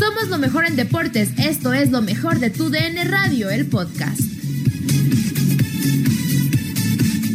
Somos 0.00 0.28
lo 0.28 0.38
mejor 0.38 0.64
en 0.64 0.76
deportes. 0.76 1.38
Esto 1.38 1.74
es 1.74 1.90
lo 1.90 2.00
mejor 2.00 2.38
de 2.38 2.48
tu 2.48 2.70
DN 2.70 3.04
Radio, 3.04 3.50
el 3.50 3.68
podcast. 3.68 4.22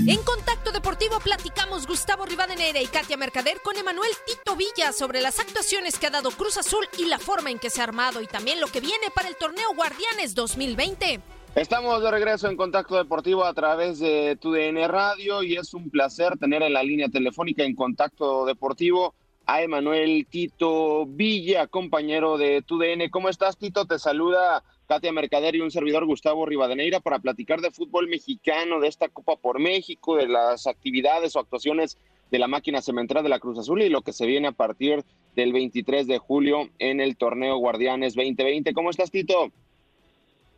En 0.07 0.17
Contacto 0.23 0.71
Deportivo 0.71 1.19
platicamos 1.23 1.85
Gustavo 1.85 2.25
Rivadeneira 2.25 2.81
y 2.81 2.87
Katia 2.87 3.17
Mercader 3.17 3.57
con 3.63 3.77
Emanuel 3.77 4.09
Tito 4.25 4.55
Villa 4.55 4.93
sobre 4.93 5.21
las 5.21 5.39
actuaciones 5.39 5.99
que 5.99 6.07
ha 6.07 6.09
dado 6.09 6.31
Cruz 6.31 6.57
Azul 6.57 6.83
y 6.97 7.05
la 7.05 7.19
forma 7.19 7.51
en 7.51 7.59
que 7.59 7.69
se 7.69 7.81
ha 7.81 7.83
armado 7.83 8.19
y 8.23 8.25
también 8.25 8.59
lo 8.59 8.65
que 8.65 8.81
viene 8.81 9.11
para 9.13 9.27
el 9.27 9.35
torneo 9.35 9.67
Guardianes 9.75 10.33
2020. 10.33 11.19
Estamos 11.53 12.01
de 12.01 12.09
regreso 12.09 12.49
en 12.49 12.57
Contacto 12.57 12.95
Deportivo 12.95 13.45
a 13.45 13.53
través 13.53 13.99
de 13.99 14.39
tu 14.41 14.51
DN 14.51 14.87
Radio 14.87 15.43
y 15.43 15.55
es 15.55 15.75
un 15.75 15.91
placer 15.91 16.35
tener 16.39 16.63
en 16.63 16.73
la 16.73 16.81
línea 16.81 17.09
telefónica 17.09 17.63
en 17.63 17.75
Contacto 17.75 18.43
Deportivo 18.43 19.13
a 19.45 19.61
Emanuel 19.61 20.25
Tito 20.29 21.05
Villa, 21.05 21.67
compañero 21.67 22.37
de 22.37 22.61
TUDN. 22.61 23.09
¿Cómo 23.11 23.29
estás, 23.29 23.57
Tito? 23.57 23.85
Te 23.85 23.99
saluda 23.99 24.63
Katia 24.87 25.11
Mercader 25.11 25.55
y 25.55 25.61
un 25.61 25.71
servidor 25.71 26.05
Gustavo 26.05 26.45
Rivadeneira 26.45 26.99
para 26.99 27.19
platicar 27.19 27.61
de 27.61 27.71
fútbol 27.71 28.07
mexicano, 28.07 28.79
de 28.79 28.87
esta 28.87 29.07
Copa 29.09 29.35
por 29.35 29.59
México, 29.59 30.15
de 30.15 30.27
las 30.27 30.67
actividades 30.67 31.35
o 31.35 31.39
actuaciones 31.39 31.97
de 32.31 32.39
la 32.39 32.47
máquina 32.47 32.81
cementera 32.81 33.21
de 33.21 33.29
la 33.29 33.39
Cruz 33.39 33.59
Azul 33.59 33.81
y 33.81 33.89
lo 33.89 34.01
que 34.01 34.13
se 34.13 34.25
viene 34.25 34.47
a 34.47 34.51
partir 34.51 35.03
del 35.35 35.53
23 35.53 36.07
de 36.07 36.17
julio 36.17 36.69
en 36.79 36.99
el 36.99 37.15
torneo 37.15 37.57
Guardianes 37.57 38.15
2020. 38.15 38.73
¿Cómo 38.73 38.89
estás, 38.89 39.11
Tito? 39.11 39.51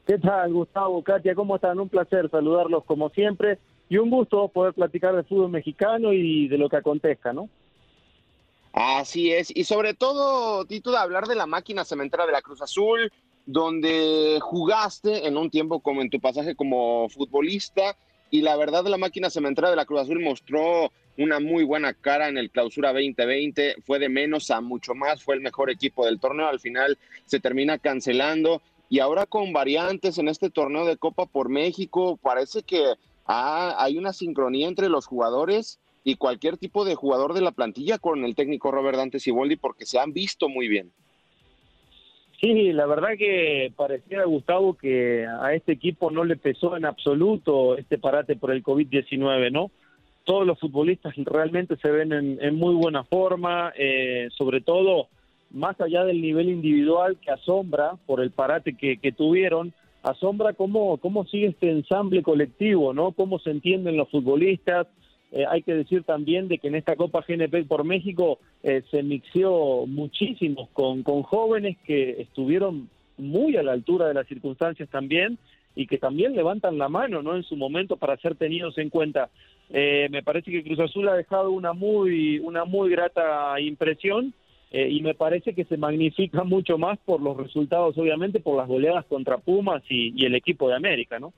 ¿Qué 0.05 0.17
tal, 0.17 0.53
Gustavo, 0.53 1.03
Katia? 1.03 1.35
¿Cómo 1.35 1.55
están? 1.55 1.79
Un 1.79 1.89
placer 1.89 2.29
saludarlos 2.29 2.85
como 2.85 3.09
siempre 3.09 3.59
y 3.89 3.97
un 3.97 4.09
gusto 4.09 4.47
poder 4.47 4.73
platicar 4.73 5.13
de 5.13 5.23
fútbol 5.23 5.49
mexicano 5.49 6.13
y 6.13 6.47
de 6.47 6.57
lo 6.57 6.69
que 6.69 6.77
acontezca, 6.77 7.33
¿no? 7.33 7.49
Así 8.79 9.31
es, 9.33 9.51
y 9.55 9.63
sobre 9.63 9.95
todo, 9.95 10.63
Tito, 10.65 10.91
de 10.91 10.97
hablar 10.97 11.25
de 11.25 11.33
la 11.33 11.47
máquina 11.47 11.83
cementera 11.83 12.27
de 12.27 12.31
la 12.31 12.43
Cruz 12.43 12.61
Azul, 12.61 13.11
donde 13.47 14.37
jugaste 14.39 15.25
en 15.25 15.35
un 15.35 15.49
tiempo 15.49 15.79
como 15.79 16.03
en 16.03 16.11
tu 16.11 16.19
pasaje 16.19 16.55
como 16.55 17.09
futbolista, 17.09 17.97
y 18.29 18.41
la 18.41 18.55
verdad 18.55 18.85
la 18.85 18.99
máquina 18.99 19.31
cementera 19.31 19.71
de 19.71 19.75
la 19.75 19.85
Cruz 19.85 20.01
Azul 20.01 20.19
mostró 20.19 20.91
una 21.17 21.39
muy 21.39 21.63
buena 21.63 21.95
cara 21.95 22.27
en 22.27 22.37
el 22.37 22.51
clausura 22.51 22.93
2020, 22.93 23.77
fue 23.83 23.97
de 23.97 24.09
menos 24.09 24.51
a 24.51 24.61
mucho 24.61 24.93
más, 24.93 25.23
fue 25.23 25.33
el 25.33 25.41
mejor 25.41 25.71
equipo 25.71 26.05
del 26.05 26.19
torneo, 26.19 26.47
al 26.47 26.59
final 26.59 26.99
se 27.25 27.39
termina 27.39 27.79
cancelando, 27.79 28.61
y 28.89 28.99
ahora 28.99 29.25
con 29.25 29.53
variantes 29.53 30.19
en 30.19 30.27
este 30.27 30.51
torneo 30.51 30.85
de 30.85 30.97
Copa 30.97 31.25
por 31.25 31.49
México, 31.49 32.19
parece 32.21 32.61
que 32.61 32.93
ah, 33.25 33.75
hay 33.79 33.97
una 33.97 34.13
sincronía 34.13 34.67
entre 34.67 34.87
los 34.87 35.07
jugadores 35.07 35.79
y 36.07 36.15
cualquier 36.15 36.55
tipo 36.55 36.85
de 36.85 36.95
jugador 36.95 37.33
de 37.33 37.41
la 37.41 37.51
plantilla 37.51 37.97
con 37.97 38.23
el 38.23 38.33
técnico 38.33 38.71
Robert 38.71 38.97
Dante 38.97 39.19
Siboldi 39.19 39.57
porque 39.57 39.85
se 39.85 39.99
han 39.99 40.13
visto 40.13 40.47
muy 40.47 40.69
bien. 40.69 40.89
Sí, 42.39 42.71
la 42.71 42.85
verdad 42.85 43.17
que 43.17 43.73
parecía, 43.75 44.23
Gustavo, 44.23 44.75
que 44.75 45.25
a 45.27 45.53
este 45.53 45.73
equipo 45.73 46.09
no 46.09 46.23
le 46.23 46.37
pesó 46.37 46.77
en 46.77 46.85
absoluto 46.85 47.77
este 47.77 47.97
parate 47.97 48.37
por 48.37 48.51
el 48.51 48.63
COVID-19, 48.63 49.51
¿no? 49.51 49.69
Todos 50.23 50.47
los 50.47 50.57
futbolistas 50.57 51.13
realmente 51.17 51.75
se 51.75 51.91
ven 51.91 52.13
en, 52.13 52.55
muy 52.55 52.75
buena 52.75 53.03
forma, 53.03 53.73
eh, 53.77 54.29
sobre 54.37 54.61
todo 54.61 55.09
más 55.51 55.79
allá 55.81 56.05
del 56.05 56.21
nivel 56.21 56.47
individual 56.47 57.17
que 57.19 57.31
asombra 57.31 57.95
por 58.05 58.21
el 58.21 58.31
parate 58.31 58.77
que, 58.77 58.95
que 58.95 59.11
tuvieron, 59.11 59.73
asombra 60.03 60.53
cómo, 60.53 60.99
cómo 60.99 61.25
sigue 61.25 61.47
este 61.47 61.69
ensamble 61.69 62.23
colectivo, 62.23 62.93
¿no? 62.93 63.11
Cómo 63.11 63.39
se 63.39 63.51
entienden 63.51 63.97
los 63.97 64.09
futbolistas, 64.09 64.87
eh, 65.31 65.45
hay 65.47 65.61
que 65.61 65.73
decir 65.73 66.03
también 66.03 66.47
de 66.47 66.57
que 66.57 66.69
en 66.69 66.75
esta 66.75 66.95
Copa 66.95 67.23
GNP 67.27 67.65
por 67.65 67.83
México 67.83 68.39
eh, 68.63 68.81
se 68.89 69.03
mixió 69.03 69.85
muchísimo 69.85 70.69
con, 70.71 71.03
con 71.03 71.23
jóvenes 71.23 71.77
que 71.85 72.21
estuvieron 72.21 72.89
muy 73.17 73.57
a 73.57 73.63
la 73.63 73.73
altura 73.73 74.07
de 74.07 74.13
las 74.13 74.27
circunstancias 74.27 74.87
también 74.89 75.37
y 75.75 75.85
que 75.85 75.97
también 75.97 76.35
levantan 76.35 76.77
la 76.77 76.87
mano 76.87 77.21
no 77.21 77.35
en 77.35 77.43
su 77.43 77.57
momento 77.57 77.97
para 77.97 78.17
ser 78.17 78.35
tenidos 78.35 78.77
en 78.77 78.89
cuenta. 78.89 79.29
Eh, 79.69 80.07
me 80.11 80.23
parece 80.23 80.49
que 80.49 80.63
Cruz 80.63 80.79
Azul 80.79 81.09
ha 81.09 81.15
dejado 81.15 81.51
una 81.51 81.73
muy, 81.73 82.39
una 82.39 82.63
muy 82.63 82.89
grata 82.89 83.59
impresión 83.59 84.33
y 84.69 84.99
me 85.01 85.13
parece 85.13 85.53
que 85.53 85.63
se 85.63 85.77
magnifica 85.77 86.43
mucho 86.45 86.77
más 86.77 86.99
por 86.99 87.21
los 87.21 87.37
resultados, 87.37 87.97
obviamente, 87.97 88.39
por 88.39 88.57
las 88.57 88.67
goleadas 88.67 89.05
contra 89.05 89.37
Pumas 89.37 89.81
y, 89.89 90.13
y 90.15 90.25
el 90.25 90.35
equipo 90.35 90.67
de 90.67 90.75
América, 90.75 91.19
¿no? 91.19 91.33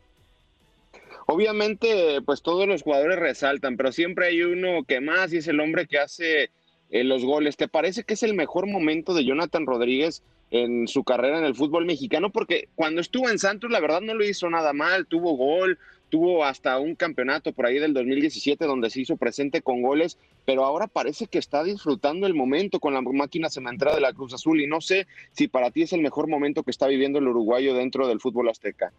Obviamente, 1.31 2.23
pues 2.25 2.41
todos 2.41 2.67
los 2.67 2.81
jugadores 2.81 3.19
resaltan, 3.19 3.77
pero 3.77 3.91
siempre 3.91 4.25
hay 4.25 4.41
uno 4.41 4.83
que 4.83 4.99
más 4.99 5.31
y 5.31 5.37
es 5.37 5.47
el 5.47 5.59
hombre 5.59 5.85
que 5.85 5.99
hace 5.99 6.49
eh, 6.89 7.03
los 7.03 7.23
goles. 7.23 7.55
¿Te 7.55 7.67
parece 7.67 8.03
que 8.03 8.15
es 8.15 8.23
el 8.23 8.33
mejor 8.33 8.65
momento 8.65 9.13
de 9.13 9.23
Jonathan 9.23 9.67
Rodríguez 9.67 10.23
en 10.49 10.87
su 10.87 11.03
carrera 11.03 11.37
en 11.37 11.43
el 11.43 11.53
fútbol 11.53 11.85
mexicano? 11.85 12.31
Porque 12.31 12.67
cuando 12.73 12.99
estuvo 12.99 13.29
en 13.29 13.37
Santos, 13.37 13.69
la 13.69 13.79
verdad 13.79 14.01
no 14.01 14.15
lo 14.15 14.25
hizo 14.25 14.49
nada 14.49 14.73
mal, 14.73 15.05
tuvo 15.05 15.37
gol, 15.37 15.77
tuvo 16.09 16.45
hasta 16.45 16.79
un 16.79 16.95
campeonato 16.95 17.53
por 17.53 17.67
ahí 17.67 17.77
del 17.77 17.93
2017 17.93 18.65
donde 18.65 18.89
se 18.89 19.01
hizo 19.01 19.15
presente 19.15 19.61
con 19.61 19.83
goles, 19.83 20.17
pero 20.45 20.65
ahora 20.65 20.87
parece 20.87 21.27
que 21.27 21.37
está 21.37 21.63
disfrutando 21.63 22.25
el 22.25 22.33
momento 22.33 22.79
con 22.79 22.95
la 22.95 23.01
máquina 23.01 23.51
cementera 23.51 23.93
de 23.93 24.01
la 24.01 24.13
Cruz 24.13 24.33
Azul 24.33 24.61
y 24.61 24.65
no 24.65 24.81
sé 24.81 25.05
si 25.33 25.47
para 25.47 25.69
ti 25.69 25.83
es 25.83 25.93
el 25.93 26.01
mejor 26.01 26.27
momento 26.27 26.63
que 26.63 26.71
está 26.71 26.87
viviendo 26.87 27.19
el 27.19 27.27
uruguayo 27.27 27.75
dentro 27.75 28.07
del 28.07 28.19
fútbol 28.19 28.49
azteca. 28.49 28.91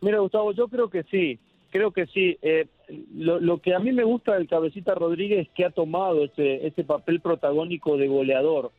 Mira, 0.00 0.18
Gustavo, 0.18 0.52
yo 0.52 0.68
creo 0.68 0.88
que 0.88 1.02
sí, 1.04 1.38
creo 1.70 1.90
que 1.90 2.06
sí. 2.06 2.38
Eh, 2.42 2.66
lo, 3.14 3.58
que 3.58 3.74
a 3.74 3.78
mí 3.78 3.92
me 3.92 4.04
gusta 4.04 4.34
del 4.34 4.48
Cabecita 4.48 4.94
Rodríguez 4.94 5.46
es 5.46 5.54
que 5.54 5.64
ha 5.64 5.70
tomado 5.70 6.24
ese, 6.24 6.66
ese 6.66 6.84
papel 6.84 7.20
protagónico 7.20 7.96
de 7.96 8.08
goleador. 8.08 8.72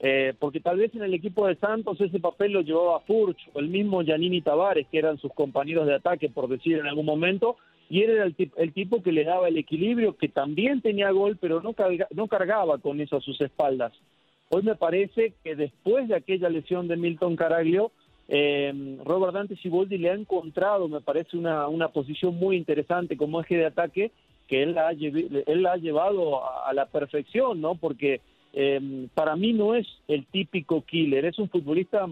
Eh, 0.00 0.34
porque 0.38 0.60
tal 0.60 0.78
vez 0.78 0.94
en 0.94 1.02
el 1.02 1.14
equipo 1.14 1.46
de 1.46 1.54
Santos 1.56 2.00
ese 2.00 2.18
papel 2.18 2.52
lo 2.52 2.60
llevaba 2.60 3.00
Furch 3.00 3.38
o 3.54 3.60
el 3.60 3.68
mismo 3.68 4.02
Yanini 4.02 4.42
Tavares, 4.42 4.86
que 4.88 4.98
eran 4.98 5.18
sus 5.18 5.32
compañeros 5.32 5.86
de 5.86 5.94
ataque, 5.94 6.28
por 6.28 6.48
decir 6.48 6.78
en 6.78 6.86
algún 6.86 7.06
momento, 7.06 7.56
y 7.88 8.02
era 8.02 8.24
el, 8.24 8.34
el 8.56 8.72
tipo 8.72 9.02
que 9.02 9.12
le 9.12 9.24
daba 9.24 9.48
el 9.48 9.56
equilibrio, 9.56 10.16
que 10.16 10.28
también 10.28 10.82
tenía 10.82 11.10
gol, 11.10 11.38
pero 11.40 11.62
no, 11.62 11.74
no 12.10 12.26
cargaba 12.28 12.78
con 12.78 13.00
eso 13.00 13.16
a 13.16 13.20
sus 13.20 13.40
espaldas. 13.40 13.92
Hoy 14.50 14.62
me 14.62 14.74
parece 14.74 15.34
que 15.42 15.56
después 15.56 16.08
de 16.08 16.16
aquella 16.16 16.48
lesión 16.48 16.86
de 16.86 16.96
Milton 16.96 17.36
Caraglio, 17.36 17.92
eh, 18.28 18.98
Robert 19.04 19.34
Dante 19.34 19.56
Siboldi 19.56 19.98
le 19.98 20.10
ha 20.10 20.14
encontrado, 20.14 20.88
me 20.88 21.00
parece, 21.00 21.36
una, 21.36 21.68
una 21.68 21.88
posición 21.88 22.36
muy 22.36 22.56
interesante 22.56 23.16
como 23.16 23.40
eje 23.40 23.56
de 23.56 23.66
ataque 23.66 24.12
que 24.48 24.62
él 24.62 24.74
la 24.74 24.88
ha, 24.88 24.92
él 24.92 25.66
ha 25.66 25.76
llevado 25.76 26.42
a, 26.44 26.72
la 26.74 26.86
perfección, 26.86 27.60
¿no? 27.60 27.76
Porque 27.76 28.20
eh, 28.52 29.06
para 29.14 29.36
mí 29.36 29.52
no 29.52 29.74
es 29.74 29.86
el 30.06 30.26
típico 30.26 30.82
killer, 30.82 31.24
es 31.24 31.38
un 31.38 31.48
futbolista, 31.48 32.06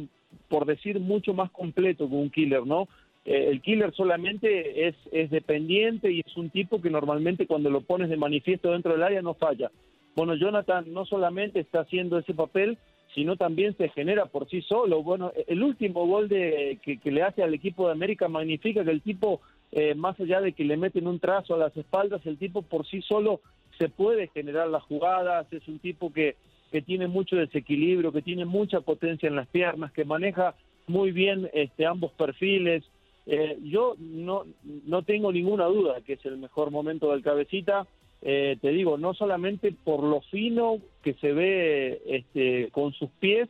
por 0.49 0.67
decir, 0.67 0.99
mucho 0.99 1.35
más 1.35 1.50
completo 1.50 2.09
que 2.09 2.14
un 2.14 2.31
killer, 2.31 2.67
¿no? 2.67 2.88
Eh, 3.25 3.49
el 3.50 3.61
killer 3.61 3.93
solamente 3.94 4.88
es, 4.88 4.97
es 5.12 5.31
dependiente 5.31 6.11
y 6.11 6.20
es 6.20 6.37
un 6.37 6.50
tipo 6.50 6.81
que 6.81 6.91
normalmente 6.91 7.47
cuando 7.47 7.70
lo 7.70 7.82
pones 7.82 8.09
de 8.09 8.17
manifiesto 8.17 8.73
dentro 8.73 8.93
del 8.93 9.03
área 9.03 9.23
no 9.23 9.35
falla. 9.35 9.70
Bueno, 10.17 10.35
Jonathan 10.35 10.93
no 10.93 11.05
solamente 11.06 11.61
está 11.61 11.81
haciendo 11.81 12.19
ese 12.19 12.35
papel, 12.35 12.79
sino 13.14 13.37
también 13.37 13.76
se 13.76 13.88
genera 13.91 14.26
por 14.26 14.49
sí 14.49 14.62
solo. 14.62 15.03
Bueno, 15.03 15.32
el 15.47 15.62
último 15.62 16.06
gol 16.06 16.29
de, 16.29 16.79
que, 16.82 17.11
le 17.11 17.23
hace 17.23 17.43
al 17.43 17.55
equipo 17.55 17.87
de 17.87 17.93
América 17.93 18.29
magnifica 18.29 18.85
que 18.85 18.91
el 18.91 19.03
tipo, 19.03 19.41
eh, 19.70 19.94
más 19.94 20.19
allá 20.19 20.41
de 20.41 20.53
que 20.53 20.64
le 20.64 20.76
meten 20.76 21.06
un 21.06 21.19
trazo 21.20 21.55
a 21.55 21.59
las 21.59 21.76
espaldas, 21.76 22.25
el 22.26 22.38
tipo 22.38 22.62
por 22.62 22.87
sí 22.87 23.03
solo 23.03 23.41
se 23.79 23.88
puede 23.88 24.29
generar 24.29 24.69
las 24.69 24.82
jugadas, 24.85 25.47
es 25.53 25.67
un 25.69 25.79
tipo 25.79 26.12
que, 26.12 26.37
que 26.70 26.82
tiene 26.82 27.06
mucho 27.06 27.37
desequilibrio, 27.37 28.12
que 28.12 28.23
tiene 28.23 28.44
mucha 28.44 28.81
potencia 28.81 29.29
en 29.29 29.37
las 29.37 29.49
piernas, 29.49 29.93
que 29.93 30.05
maneja 30.05 30.55
muy 30.87 31.12
bien 31.12 31.50
este, 31.53 31.87
ambos 31.87 32.12
perfiles. 32.12 32.85
Eh, 33.26 33.59
yo 33.62 33.94
no, 33.99 34.44
no 34.64 35.03
tengo 35.03 35.31
ninguna 35.32 35.67
duda 35.67 36.00
que 36.00 36.14
es 36.14 36.25
el 36.25 36.38
mejor 36.38 36.70
momento 36.70 37.12
del 37.12 37.23
cabecita 37.23 37.87
eh, 38.22 38.56
te 38.60 38.69
digo, 38.69 38.98
no 38.98 39.14
solamente 39.14 39.72
por 39.72 40.04
lo 40.04 40.20
fino 40.20 40.78
que 41.02 41.14
se 41.14 41.32
ve 41.32 42.02
este, 42.06 42.70
con 42.70 42.92
sus 42.92 43.10
pies, 43.19 43.48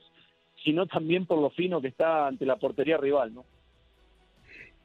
sino 0.64 0.86
también 0.86 1.26
por 1.26 1.38
lo 1.40 1.50
fino 1.50 1.80
que 1.80 1.88
está 1.88 2.26
ante 2.26 2.46
la 2.46 2.56
portería 2.56 2.96
rival, 2.96 3.34
¿no? 3.34 3.44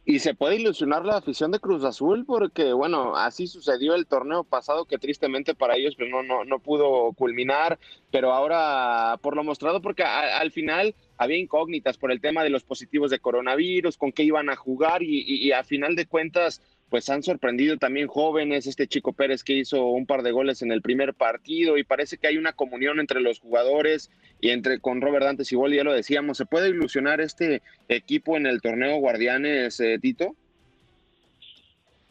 Y 0.09 0.19
se 0.19 0.33
puede 0.33 0.55
ilusionar 0.55 1.03
la 1.03 1.17
afición 1.17 1.51
de 1.51 1.59
Cruz 1.59 1.83
Azul 1.83 2.23
porque, 2.25 2.71
bueno, 2.71 3.17
así 3.17 3.45
sucedió 3.45 3.93
el 3.93 4.07
torneo 4.07 4.45
pasado 4.45 4.85
que 4.85 4.97
tristemente 4.97 5.53
para 5.53 5.75
ellos 5.75 5.95
pues, 5.97 6.09
no, 6.09 6.23
no, 6.23 6.45
no 6.45 6.59
pudo 6.59 7.11
culminar, 7.11 7.77
pero 8.09 8.31
ahora 8.31 9.17
por 9.21 9.35
lo 9.35 9.43
mostrado, 9.43 9.81
porque 9.81 10.03
al 10.03 10.51
final 10.51 10.95
había 11.17 11.37
incógnitas 11.37 11.97
por 11.97 12.13
el 12.13 12.21
tema 12.21 12.45
de 12.45 12.49
los 12.49 12.63
positivos 12.63 13.11
de 13.11 13.19
coronavirus, 13.19 13.97
con 13.97 14.13
qué 14.13 14.23
iban 14.23 14.49
a 14.49 14.55
jugar 14.55 15.03
y, 15.03 15.23
y 15.25 15.51
a 15.51 15.65
final 15.65 15.97
de 15.97 16.05
cuentas 16.05 16.61
pues 16.89 17.09
han 17.09 17.21
sorprendido 17.21 17.77
también 17.77 18.07
jóvenes, 18.07 18.65
este 18.65 18.87
Chico 18.87 19.11
Pérez 19.11 19.43
que 19.43 19.53
hizo 19.53 19.85
un 19.87 20.05
par 20.05 20.23
de 20.23 20.31
goles 20.31 20.61
en 20.61 20.71
el 20.71 20.81
primer 20.81 21.13
partido 21.13 21.77
y 21.77 21.83
parece 21.83 22.17
que 22.17 22.27
hay 22.27 22.37
una 22.37 22.53
comunión 22.53 22.99
entre 22.99 23.19
los 23.19 23.39
jugadores 23.39 24.09
y 24.39 24.51
entre 24.51 24.79
con 24.79 25.01
Robert 25.01 25.25
Dantes 25.25 25.51
y 25.51 25.57
ya 25.75 25.83
lo 25.83 25.93
decíamos, 25.93 26.37
¿se 26.37 26.45
puede 26.45 26.69
ilusionar 26.69 27.19
este 27.19 27.61
equipo 27.89 28.37
en 28.37 28.45
el 28.45 28.61
torneo 28.61 28.97
Guardianes, 28.99 29.79
eh, 29.79 29.99
Tito? 29.99 30.35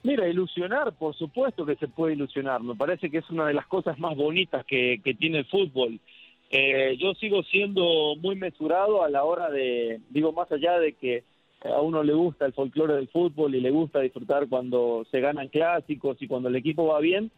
Mira, 0.02 0.28
ilusionar, 0.28 0.92
por 0.92 1.16
supuesto 1.16 1.64
que 1.64 1.76
se 1.76 1.88
puede 1.88 2.12
ilusionar, 2.12 2.62
me 2.62 2.76
parece 2.76 3.10
que 3.10 3.18
es 3.18 3.30
una 3.30 3.46
de 3.46 3.54
las 3.54 3.66
cosas 3.66 3.98
más 3.98 4.14
bonitas 4.14 4.64
que, 4.66 5.00
tiene 5.18 5.38
el 5.38 5.46
fútbol. 5.46 5.98
Eh, 6.50 6.96
yo 7.00 7.14
sigo 7.14 7.42
siendo 7.42 8.14
muy 8.16 8.36
mesurado 8.36 9.02
a 9.02 9.08
la 9.08 9.24
hora 9.24 9.50
de, 9.50 10.00
digo, 10.10 10.32
más 10.32 10.52
allá 10.52 10.78
de 10.78 10.92
que 10.92 11.24
a 11.68 11.80
uno 11.80 12.02
le 12.02 12.14
gusta 12.14 12.46
el 12.46 12.52
folclore 12.52 12.94
del 12.94 13.08
fútbol 13.08 13.54
y 13.54 13.60
le 13.60 13.70
gusta 13.70 14.00
disfrutar 14.00 14.48
cuando 14.48 15.06
se 15.10 15.20
ganan 15.20 15.48
clásicos 15.48 16.20
y 16.20 16.26
cuando 16.26 16.48
el 16.48 16.56
equipo 16.56 16.86
va 16.86 17.00
bien, 17.00 17.30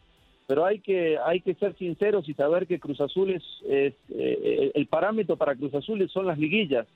pero 0.46 0.64
hay 0.64 0.80
que 0.80 1.18
hay 1.18 1.40
que 1.42 1.54
ser 1.54 1.76
sinceros 1.76 2.26
y 2.28 2.34
saber 2.34 2.66
que 2.66 2.80
Cruz 2.80 3.00
Azul 3.02 3.30
es, 3.30 3.42
eh, 3.68 3.92
el 4.74 4.86
parámetro 4.86 5.36
para 5.36 5.54
Cruz 5.54 5.74
Azul 5.74 6.08
son 6.08 6.26
las 6.26 6.38
liguillas. 6.38 6.86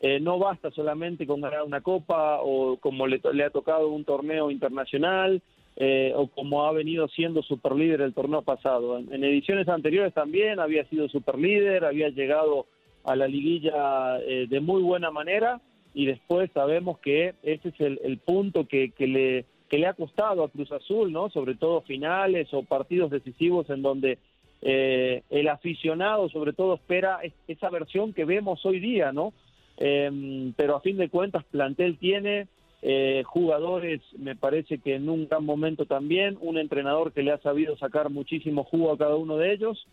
Eh, 0.00 0.20
no 0.20 0.38
basta 0.38 0.70
solamente 0.70 1.26
con 1.26 1.40
ganar 1.40 1.62
una 1.64 1.80
copa 1.80 2.40
o 2.40 2.76
como 2.76 3.06
le, 3.06 3.20
le 3.32 3.44
ha 3.44 3.50
tocado 3.50 3.88
un 3.88 4.04
torneo 4.04 4.50
internacional 4.50 5.42
eh, 5.76 6.12
o 6.14 6.28
como 6.28 6.64
ha 6.64 6.72
venido 6.72 7.08
siendo 7.08 7.42
superlíder 7.42 8.00
el 8.02 8.14
torneo 8.14 8.42
pasado. 8.42 8.98
En, 8.98 9.24
ediciones 9.24 9.68
anteriores 9.68 10.14
también 10.14 10.60
había 10.60 10.84
sido 10.84 11.08
superlíder, 11.08 11.84
había 11.84 12.08
llegado 12.08 12.66
a 13.04 13.16
la 13.16 13.26
liguilla 13.26 14.18
de 14.18 14.60
muy 14.60 14.80
buena 14.80 15.10
manera 15.10 15.60
y 15.94 16.06
después 16.06 16.50
sabemos 16.52 16.98
que 16.98 17.34
ese 17.42 17.68
es 17.68 17.80
el, 17.80 18.18
punto 18.18 18.66
que, 18.66 18.90
que, 18.90 19.06
le, 19.06 19.44
que 19.68 19.78
le 19.78 19.86
ha 19.86 19.94
costado 19.94 20.44
a 20.44 20.48
Cruz 20.48 20.72
Azul, 20.72 21.12
¿no? 21.12 21.30
Sobre 21.30 21.54
todo 21.54 21.82
finales 21.82 22.52
o 22.52 22.62
partidos 22.62 23.10
decisivos 23.10 23.68
en 23.70 23.82
donde 23.82 24.18
eh, 24.62 25.22
el 25.30 25.48
aficionado 25.48 26.28
sobre 26.28 26.52
todo 26.52 26.74
espera 26.74 27.18
esa 27.48 27.68
versión 27.68 28.12
que 28.12 28.24
vemos 28.24 28.64
hoy 28.64 28.80
día, 28.80 29.12
¿no? 29.12 29.32
Em, 29.76 30.52
pero 30.52 30.76
a 30.76 30.80
fin 30.80 30.96
de 30.96 31.08
cuentas 31.08 31.44
plantel 31.44 31.98
tiene 31.98 32.46
eh, 32.80 33.22
jugadores, 33.26 34.00
me 34.18 34.36
parece 34.36 34.78
que 34.78 34.94
en 34.94 35.08
un 35.08 35.28
gran 35.28 35.44
momento 35.44 35.86
también, 35.86 36.38
un 36.40 36.58
entrenador 36.58 37.12
que 37.12 37.22
le 37.22 37.32
ha 37.32 37.38
sabido 37.38 37.76
sacar 37.76 38.10
muchísimo 38.10 38.64
jugo 38.64 38.92
a 38.92 38.98
cada 38.98 39.16
uno 39.16 39.36
de 39.36 39.52
ellos 39.52 39.86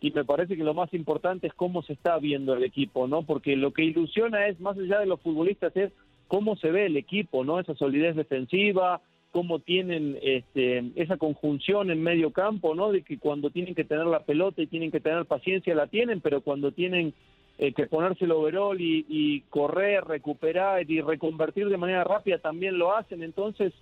y 0.00 0.10
me 0.12 0.24
parece 0.24 0.56
que 0.56 0.64
lo 0.64 0.74
más 0.74 0.92
importante 0.94 1.48
es 1.48 1.54
cómo 1.54 1.82
se 1.82 1.92
está 1.92 2.18
viendo 2.18 2.54
el 2.54 2.62
equipo, 2.62 3.08
¿no? 3.08 3.22
Porque 3.22 3.56
lo 3.56 3.72
que 3.72 3.84
ilusiona 3.84 4.46
es, 4.46 4.60
más 4.60 4.78
allá 4.78 5.00
de 5.00 5.06
los 5.06 5.20
futbolistas, 5.20 5.76
es 5.76 5.92
cómo 6.28 6.56
se 6.56 6.70
ve 6.70 6.86
el 6.86 6.96
equipo, 6.96 7.44
¿no? 7.44 7.58
Esa 7.58 7.74
solidez 7.74 8.14
defensiva, 8.14 9.00
cómo 9.32 9.58
tienen 9.58 10.16
este, 10.22 10.92
esa 10.94 11.16
conjunción 11.16 11.90
en 11.90 12.02
medio 12.02 12.32
campo, 12.32 12.74
¿no? 12.74 12.92
De 12.92 13.02
que 13.02 13.18
cuando 13.18 13.50
tienen 13.50 13.74
que 13.74 13.84
tener 13.84 14.06
la 14.06 14.20
pelota 14.20 14.62
y 14.62 14.68
tienen 14.68 14.92
que 14.92 15.00
tener 15.00 15.26
paciencia 15.26 15.74
la 15.74 15.88
tienen, 15.88 16.20
pero 16.20 16.42
cuando 16.42 16.70
tienen 16.70 17.12
eh, 17.58 17.72
que 17.72 17.86
ponerse 17.86 18.24
el 18.24 18.32
overall 18.32 18.80
y, 18.80 19.04
y 19.08 19.40
correr, 19.50 20.04
recuperar 20.04 20.88
y 20.88 21.00
reconvertir 21.00 21.68
de 21.68 21.76
manera 21.76 22.04
rápida 22.04 22.38
también 22.38 22.78
lo 22.78 22.96
hacen. 22.96 23.24
Entonces, 23.24 23.72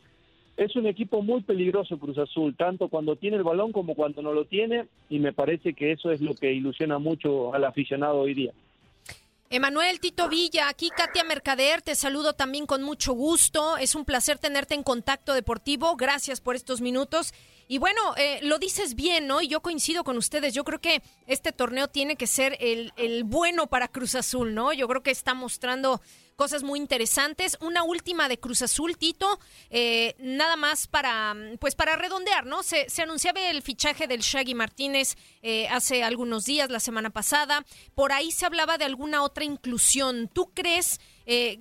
es 0.57 0.75
un 0.77 0.87
equipo 0.87 1.23
muy 1.23 1.43
peligroso 1.43 1.99
Cruz 1.99 2.19
Azul, 2.19 2.57
tanto 2.57 2.89
cuando 2.89 3.17
tiene 3.17 3.37
el 3.37 3.45
balón 3.45 3.73
como 3.73 3.95
cuando 3.95 4.23
no 4.23 4.33
lo 4.33 4.47
tiene, 4.47 4.87
y 5.11 5.19
me 5.19 5.33
parece 5.33 5.75
que 5.75 5.93
eso 5.93 6.11
es 6.11 6.21
lo 6.21 6.35
que 6.35 6.53
ilusiona 6.53 6.99
mucho 6.99 7.55
al 7.55 7.65
aficionado 7.65 8.21
hoy 8.21 8.35
día. 8.35 8.53
Emanuel 9.49 10.01
Tito 10.01 10.29
Villa, 10.29 10.69
aquí 10.69 10.91
Katia 10.91 11.23
Mercader, 11.23 11.81
te 11.81 11.95
saludo 11.95 12.33
también 12.33 12.67
con 12.67 12.83
mucho 12.83 13.13
gusto. 13.13 13.77
Es 13.77 13.95
un 13.95 14.05
placer 14.05 14.39
tenerte 14.39 14.75
en 14.75 14.83
contacto 14.83 15.35
deportivo. 15.35 15.95
Gracias 15.95 16.41
por 16.41 16.57
estos 16.57 16.81
minutos. 16.81 17.33
Y 17.69 17.79
bueno, 17.79 18.01
eh, 18.17 18.41
lo 18.43 18.59
dices 18.59 18.97
bien, 18.97 19.29
¿no? 19.29 19.41
Y 19.41 19.47
yo 19.47 19.61
coincido 19.61 20.03
con 20.03 20.17
ustedes. 20.17 20.53
Yo 20.53 20.65
creo 20.65 20.81
que 20.81 21.01
este 21.29 21.53
torneo 21.53 21.87
tiene 21.87 22.17
que 22.17 22.27
ser 22.27 22.57
el, 22.59 22.93
el 22.97 23.23
bueno 23.23 23.69
para 23.69 23.87
Cruz 23.87 24.17
Azul, 24.17 24.53
¿no? 24.53 24.73
Yo 24.73 24.89
creo 24.89 25.05
que 25.05 25.13
está 25.13 25.33
mostrando 25.33 26.01
cosas 26.37 26.63
muy 26.63 26.79
interesantes. 26.79 27.57
Una 27.61 27.83
última 27.83 28.29
de 28.29 28.39
Cruz 28.39 28.63
Azul, 28.63 28.97
Tito, 28.97 29.41
eh, 29.71 30.15
nada 30.19 30.57
más 30.57 30.87
para, 30.87 31.35
pues 31.59 31.75
para 31.75 31.97
redondear, 31.97 32.47
¿no? 32.47 32.63
Se, 32.63 32.89
se 32.89 33.03
anunciaba 33.03 33.41
el 33.41 33.63
fichaje 33.63 34.07
del 34.07 34.21
Shaggy 34.21 34.55
Martínez 34.55 35.17
eh, 35.43 35.67
hace 35.69 36.05
algunos 36.05 36.45
días, 36.45 36.71
la 36.71 36.81
semana 36.81 37.11
pasada. 37.11 37.65
Por 37.95 38.13
ahí 38.13 38.31
se 38.31 38.47
hablaba 38.47 38.79
de 38.79 38.85
alguna 38.85 39.23
otra 39.23 39.45
inclusión. 39.45 40.29
¿Tú 40.33 40.53
crees? 40.55 41.01
Eh, 41.27 41.59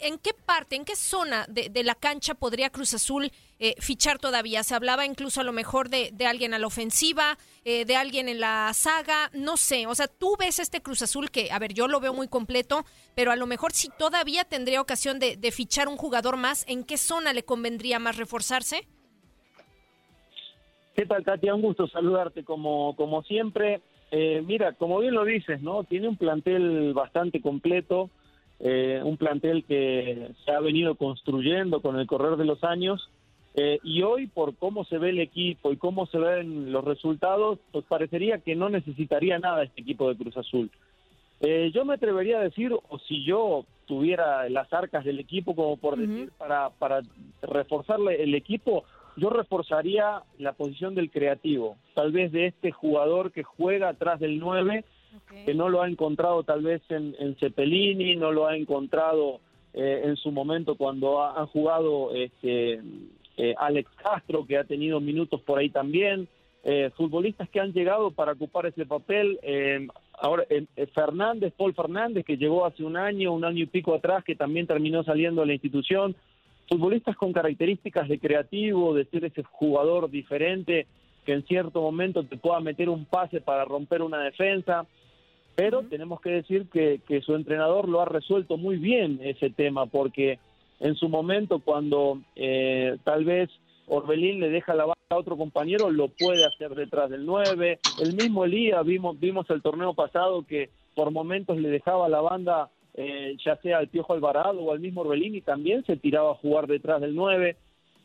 ¿En 0.00 0.18
qué 0.18 0.30
parte, 0.32 0.76
en 0.76 0.84
qué 0.84 0.94
zona 0.94 1.44
de, 1.48 1.68
de 1.68 1.82
la 1.82 1.96
cancha 1.96 2.34
podría 2.34 2.70
Cruz 2.70 2.94
Azul 2.94 3.30
eh, 3.58 3.74
fichar 3.80 4.18
todavía. 4.18 4.62
Se 4.62 4.76
hablaba 4.76 5.04
incluso 5.04 5.40
a 5.40 5.44
lo 5.44 5.52
mejor 5.52 5.88
de, 5.88 6.10
de 6.12 6.26
alguien 6.26 6.54
a 6.54 6.58
la 6.60 6.68
ofensiva, 6.68 7.36
eh, 7.64 7.84
de 7.84 7.96
alguien 7.96 8.28
en 8.28 8.38
la 8.38 8.70
saga, 8.72 9.30
no 9.32 9.56
sé. 9.56 9.88
O 9.88 9.94
sea, 9.96 10.06
tú 10.06 10.36
ves 10.38 10.60
este 10.60 10.80
Cruz 10.80 11.02
Azul 11.02 11.30
que, 11.30 11.50
a 11.50 11.58
ver, 11.58 11.74
yo 11.74 11.88
lo 11.88 11.98
veo 11.98 12.14
muy 12.14 12.28
completo, 12.28 12.84
pero 13.16 13.32
a 13.32 13.36
lo 13.36 13.46
mejor 13.46 13.72
si 13.72 13.88
todavía 13.88 14.44
tendría 14.44 14.80
ocasión 14.80 15.18
de, 15.18 15.36
de 15.36 15.50
fichar 15.50 15.88
un 15.88 15.96
jugador 15.96 16.36
más, 16.36 16.64
¿en 16.68 16.84
qué 16.84 16.96
zona 16.96 17.32
le 17.32 17.42
convendría 17.42 17.98
más 17.98 18.16
reforzarse? 18.16 18.86
¿Qué 20.94 21.06
tal, 21.06 21.24
Katia? 21.24 21.54
Un 21.54 21.62
gusto 21.62 21.88
saludarte 21.88 22.44
como, 22.44 22.94
como 22.94 23.22
siempre. 23.24 23.80
Eh, 24.10 24.42
mira, 24.46 24.72
como 24.74 25.00
bien 25.00 25.14
lo 25.14 25.24
dices, 25.24 25.60
¿no? 25.62 25.84
Tiene 25.84 26.08
un 26.08 26.16
plantel 26.16 26.92
bastante 26.94 27.40
completo, 27.40 28.10
un 28.60 29.16
plantel 29.16 29.64
que 29.64 30.32
se 30.44 30.50
ha 30.50 30.60
venido 30.60 30.96
construyendo 30.96 31.80
con 31.80 31.98
el 31.98 32.06
correr 32.06 32.36
de 32.36 32.44
los 32.44 32.64
años 32.64 33.08
eh, 33.60 33.80
y 33.82 34.02
hoy, 34.02 34.28
por 34.28 34.54
cómo 34.54 34.84
se 34.84 34.98
ve 34.98 35.10
el 35.10 35.18
equipo 35.18 35.72
y 35.72 35.76
cómo 35.76 36.06
se 36.06 36.18
ven 36.18 36.70
los 36.70 36.84
resultados, 36.84 37.58
pues 37.72 37.84
parecería 37.86 38.38
que 38.38 38.54
no 38.54 38.68
necesitaría 38.68 39.36
nada 39.40 39.64
este 39.64 39.80
equipo 39.80 40.08
de 40.08 40.16
Cruz 40.16 40.36
Azul. 40.36 40.70
Eh, 41.40 41.72
yo 41.74 41.84
me 41.84 41.94
atrevería 41.94 42.38
a 42.38 42.44
decir, 42.44 42.72
o 42.72 42.98
si 43.00 43.24
yo 43.24 43.64
tuviera 43.86 44.48
las 44.48 44.72
arcas 44.72 45.04
del 45.04 45.18
equipo, 45.18 45.56
como 45.56 45.76
por 45.76 45.96
decir, 45.96 46.30
para, 46.38 46.70
para 46.70 47.02
reforzarle 47.42 48.22
el 48.22 48.36
equipo, 48.36 48.84
yo 49.16 49.28
reforzaría 49.28 50.22
la 50.38 50.52
posición 50.52 50.94
del 50.94 51.10
creativo, 51.10 51.78
tal 51.94 52.12
vez 52.12 52.30
de 52.30 52.46
este 52.46 52.70
jugador 52.70 53.32
que 53.32 53.42
juega 53.42 53.88
atrás 53.88 54.20
del 54.20 54.38
9, 54.38 54.84
que 55.44 55.54
no 55.54 55.68
lo 55.68 55.82
ha 55.82 55.88
encontrado 55.88 56.42
tal 56.42 56.62
vez 56.62 56.82
en, 56.90 57.14
en 57.18 57.36
Cepelini, 57.36 58.16
no 58.16 58.32
lo 58.32 58.46
ha 58.46 58.56
encontrado 58.56 59.40
eh, 59.74 60.02
en 60.04 60.16
su 60.16 60.30
momento 60.32 60.76
cuando 60.76 61.22
han 61.22 61.46
jugado 61.46 62.14
este, 62.14 62.80
eh, 63.36 63.54
Alex 63.56 63.88
Castro, 64.02 64.44
que 64.46 64.58
ha 64.58 64.64
tenido 64.64 65.00
minutos 65.00 65.40
por 65.42 65.58
ahí 65.58 65.70
también, 65.70 66.26
eh, 66.64 66.90
futbolistas 66.96 67.48
que 67.48 67.60
han 67.60 67.72
llegado 67.72 68.10
para 68.10 68.32
ocupar 68.32 68.66
ese 68.66 68.84
papel. 68.84 69.38
Eh, 69.42 69.86
ahora 70.20 70.44
Fernández, 70.92 71.52
Paul 71.56 71.72
Fernández, 71.72 72.24
que 72.24 72.36
llegó 72.36 72.66
hace 72.66 72.82
un 72.82 72.96
año, 72.96 73.32
un 73.32 73.44
año 73.44 73.62
y 73.62 73.66
pico 73.66 73.94
atrás, 73.94 74.24
que 74.24 74.34
también 74.34 74.66
terminó 74.66 75.04
saliendo 75.04 75.42
de 75.42 75.46
la 75.46 75.52
institución. 75.52 76.16
Futbolistas 76.68 77.16
con 77.16 77.32
características 77.32 78.08
de 78.08 78.18
creativo, 78.18 78.92
de 78.92 79.04
ser 79.04 79.24
ese 79.24 79.42
jugador 79.44 80.10
diferente, 80.10 80.86
que 81.28 81.34
en 81.34 81.44
cierto 81.44 81.82
momento 81.82 82.24
te 82.24 82.38
pueda 82.38 82.58
meter 82.60 82.88
un 82.88 83.04
pase 83.04 83.42
para 83.42 83.66
romper 83.66 84.00
una 84.00 84.18
defensa. 84.22 84.86
Pero 85.54 85.82
tenemos 85.82 86.22
que 86.22 86.30
decir 86.30 86.70
que, 86.72 87.02
que 87.06 87.20
su 87.20 87.34
entrenador 87.34 87.86
lo 87.86 88.00
ha 88.00 88.06
resuelto 88.06 88.56
muy 88.56 88.78
bien 88.78 89.20
ese 89.22 89.50
tema, 89.50 89.84
porque 89.84 90.38
en 90.80 90.94
su 90.94 91.10
momento 91.10 91.58
cuando 91.58 92.22
eh, 92.34 92.96
tal 93.04 93.26
vez 93.26 93.50
Orbelín 93.88 94.40
le 94.40 94.48
deja 94.48 94.72
la 94.72 94.86
banda 94.86 94.94
a 95.10 95.18
otro 95.18 95.36
compañero, 95.36 95.90
lo 95.90 96.08
puede 96.08 96.46
hacer 96.46 96.74
detrás 96.74 97.10
del 97.10 97.26
9. 97.26 97.78
El 98.00 98.14
mismo 98.14 98.46
Elías, 98.46 98.82
vimos, 98.86 99.20
vimos 99.20 99.50
el 99.50 99.60
torneo 99.60 99.92
pasado 99.92 100.46
que 100.46 100.70
por 100.94 101.10
momentos 101.10 101.58
le 101.58 101.68
dejaba 101.68 102.08
la 102.08 102.22
banda 102.22 102.70
eh, 102.94 103.36
ya 103.44 103.56
sea 103.56 103.76
al 103.76 103.88
Piojo 103.88 104.14
Alvarado 104.14 104.60
o 104.60 104.72
al 104.72 104.80
mismo 104.80 105.02
Orbelín 105.02 105.34
y 105.34 105.42
también 105.42 105.84
se 105.84 105.98
tiraba 105.98 106.30
a 106.30 106.36
jugar 106.36 106.66
detrás 106.68 107.02
del 107.02 107.14
9. 107.14 107.54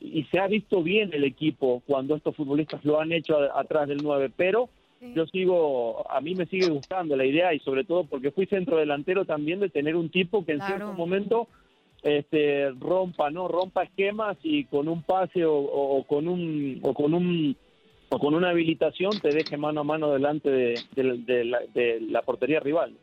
Y 0.04 0.26
se 0.26 0.40
ha 0.40 0.48
visto 0.48 0.84
bien 0.84 1.12
el 1.14 1.24
equipo 1.24 1.82
cuando 1.88 2.16
estos 2.16 2.36
futbolistas 2.36 2.84
lo 2.84 3.00
han 3.00 3.14
hecho 3.14 3.38
atrás 3.56 3.88
del 3.88 4.04
9, 4.04 4.32
pero 4.36 4.70
yo 5.16 5.26
sigo, 5.28 6.10
a 6.12 6.20
mí 6.22 6.36
me 6.36 6.46
sigue 6.46 6.70
gustando 6.70 7.16
la 7.16 7.26
idea 7.26 7.54
y 7.54 7.60
sobre 7.60 7.86
todo 7.86 8.04
porque 8.04 8.32
fui 8.32 8.46
centro 8.46 8.78
delantero 8.78 9.26
también 9.26 9.60
de 9.60 9.70
tener 9.70 9.96
un 9.96 10.10
tipo 10.10 10.46
que 10.46 10.54
en 10.54 10.62
cierto 10.62 10.94
momento 10.94 11.48
este, 12.02 12.70
rompa, 12.72 13.30
¿no? 13.30 13.48
Rompa 13.48 13.84
esquemas 13.84 14.38
y 14.44 14.66
con 14.66 14.90
un 14.90 15.04
pase 15.04 15.46
o, 15.46 16.04
con 16.08 16.28
un 16.28 16.80
o 16.84 16.94
con 16.94 17.14
un 17.14 17.56
o 18.10 18.20
con 18.20 18.36
una 18.36 18.50
habilitación 18.50 19.20
te 19.22 19.30
deje 19.30 19.58
mano 19.58 19.82
a 19.82 19.84
mano 19.84 20.12
delante 20.12 20.50
de 20.50 22.00
la 22.10 22.22
portería 22.22 22.60
rival. 22.60 22.94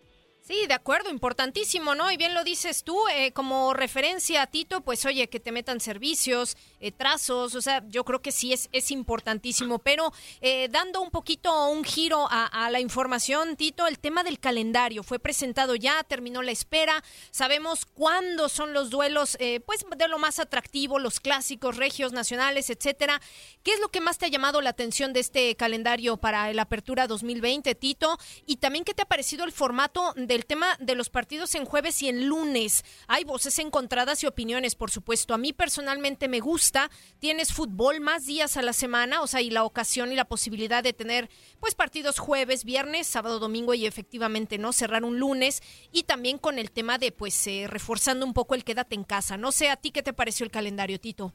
Sí, 0.43 0.67
de 0.67 0.75
acuerdo, 0.75 1.11
importantísimo, 1.11 1.95
¿no? 1.95 2.11
Y 2.11 2.17
bien 2.17 2.33
lo 2.33 2.43
dices 2.45 2.83
tú, 2.83 2.99
eh, 3.15 3.31
como 3.33 3.75
referencia 3.75 4.41
a 4.41 4.47
Tito, 4.47 4.81
pues 4.81 5.05
oye, 5.05 5.29
que 5.29 5.39
te 5.39 5.53
metan 5.53 5.81
servicios, 5.81 6.57
eh, 6.81 6.93
trazos, 6.93 7.55
o 7.55 7.61
sea, 7.61 7.85
yo 7.89 8.05
creo 8.05 8.23
que 8.23 8.33
sí 8.33 8.55
es, 8.55 8.71
es 8.73 8.91
importantísimo, 8.91 9.81
pero 9.81 10.15
eh, 10.41 10.69
dando 10.71 11.03
un 11.03 11.11
poquito 11.11 11.69
un 11.69 11.85
giro 11.85 12.27
a, 12.31 12.71
la 12.71 12.81
información, 12.81 13.55
Tito, 13.57 13.87
el 13.87 13.99
tema 13.99 14.25
del 14.25 14.39
calendario 14.39 15.03
fue 15.03 15.19
presentado 15.19 15.75
ya, 15.75 16.03
terminó 16.05 16.41
la 16.43 16.53
espera, 16.53 17.05
sabemos 17.31 17.85
cuándo 17.85 18.49
son 18.49 18.73
los 18.73 18.89
duelos, 18.89 19.37
pues 19.67 19.85
de 19.97 20.09
lo 20.09 20.19
más 20.19 20.39
atractivo, 20.39 20.99
los 20.99 21.21
clásicos, 21.21 21.77
regios, 21.77 22.13
nacionales, 22.13 22.71
etcétera. 22.71 23.21
¿Qué 23.63 23.73
es 23.73 23.81
lo 23.81 23.91
que 23.91 24.01
más 24.01 24.19
te 24.19 24.27
ha 24.27 24.29
llamado 24.29 24.61
la 24.61 24.71
atención 24.71 25.13
de 25.13 25.21
este 25.21 25.55
calendario 25.57 26.17
para 26.17 26.53
la 26.53 26.63
apertura 26.63 27.07
2020, 27.07 27.75
Tito? 27.75 28.19
Y 28.47 28.57
también, 28.57 28.85
¿qué 28.85 28.95
te 28.95 29.03
ha 29.03 29.07
parecido 29.07 29.45
el 29.45 29.53
formato 29.53 30.15
del 30.31 30.47
tema 30.47 30.77
de 30.79 30.95
los 30.95 31.11
partidos 31.11 31.57
en 31.57 31.65
jueves 31.65 32.01
y 32.03 32.09
en 32.09 32.29
lunes. 32.29 32.85
Hay 33.09 33.25
voces 33.25 33.59
encontradas 33.59 34.23
y 34.23 34.29
opiniones, 34.29 34.77
por 34.77 34.93
supuesto. 34.93 35.35
A 35.35 35.39
mí 35.39 35.53
personalmente 35.53 36.29
me 36.29 36.39
gusta. 36.39 36.89
Tienes 37.19 37.53
fútbol 37.53 38.01
más 38.01 38.27
días 38.27 38.57
a 38.57 38.63
la 38.63 38.73
semana, 38.73 39.23
o 39.23 39.27
sea, 39.27 39.41
y 39.41 39.51
la 39.51 39.65
ocasión 39.65 40.13
y 40.13 40.15
la 40.15 40.27
posibilidad 40.27 40.85
de 40.85 40.93
tener 40.93 41.29
pues 41.59 41.75
partidos 41.75 42.21
jueves, 42.21 42.65
viernes, 42.65 43.09
sábado, 43.09 43.41
domingo 43.41 43.75
y 43.75 43.87
efectivamente 43.87 44.57
no 44.57 44.73
cerrar 44.73 45.05
un 45.05 45.19
lunes 45.19 45.65
y 45.91 46.05
también 46.05 46.39
con 46.39 46.61
el 46.61 46.71
tema 46.71 46.97
de 46.99 47.11
pues 47.11 47.45
eh, 47.49 47.67
reforzando 47.69 48.25
un 48.25 48.33
poco 48.33 48.55
el 48.55 48.63
quédate 48.63 48.95
en 48.95 49.03
casa. 49.03 49.37
No 49.37 49.51
sé 49.51 49.69
a 49.69 49.77
ti 49.77 49.91
qué 49.91 50.05
te 50.05 50.13
pareció 50.13 50.45
el 50.45 50.53
calendario, 50.53 51.01
Tito. 51.01 51.35